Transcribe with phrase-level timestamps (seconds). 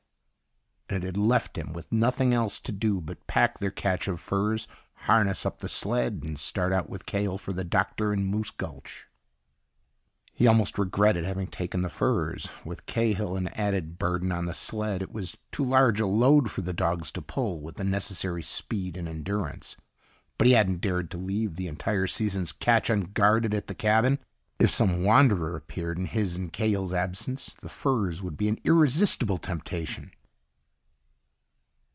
[0.93, 4.19] And it had left him with nothing else to do but pack their catch of
[4.19, 8.51] furs, harness up the sled, and start out with Cahill for the doctor in Moose
[8.51, 9.05] Gulch.
[10.33, 12.49] He almost regretted having taken the furs.
[12.65, 16.59] With Cahill an added burden on the sled, it was too large a load for
[16.61, 19.77] the dogs to pull with the necessary speed and endurance.
[20.37, 24.19] But he hadn't dared to leave the entire season's catch unguarded at the cabin.
[24.59, 29.37] If some wanderer appeared in his and Cahill's absence, the furs would be an irresistible
[29.37, 30.11] temptation.